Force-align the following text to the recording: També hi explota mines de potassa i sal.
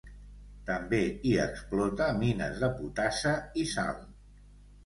També 0.69 1.01
hi 1.31 1.33
explota 1.43 2.07
mines 2.23 2.57
de 2.65 2.71
potassa 2.81 3.35
i 3.65 3.67
sal. 3.75 4.05